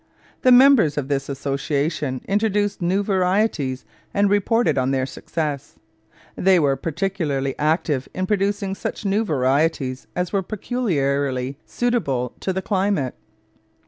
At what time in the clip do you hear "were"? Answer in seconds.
6.57-6.75, 10.33-10.41